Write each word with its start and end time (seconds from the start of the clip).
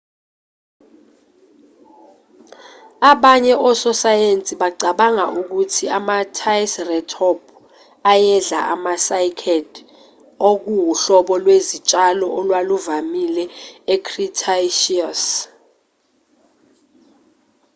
abanye 3.11 3.53
ososayensi 3.69 4.53
bacabanga 4.61 5.25
ukuthi 5.39 5.85
ama-ticeratop 5.97 7.39
ayedla 8.11 8.59
ama-cycad 8.73 9.69
okuwuhlobo 10.49 11.33
lwezitshalo 11.43 12.25
olwaluvamile 12.39 13.43
e-cretaceous 13.93 15.23